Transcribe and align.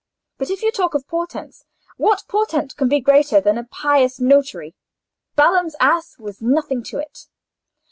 "But 0.39 0.49
if 0.49 0.63
you 0.63 0.71
talk 0.71 0.95
of 0.95 1.05
portents, 1.07 1.63
what 1.95 2.23
portent 2.27 2.75
can 2.75 2.87
be 2.89 2.99
greater 2.99 3.39
than 3.39 3.59
a 3.59 3.65
pious 3.67 4.19
notary? 4.19 4.73
Balaam's 5.35 5.75
ass 5.79 6.17
was 6.17 6.41
nothing 6.41 6.81
to 6.85 6.97
it." 6.97 7.27